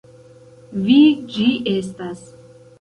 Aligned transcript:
Vi 0.87 0.97
ĝi 1.37 1.47
estas! 1.77 2.27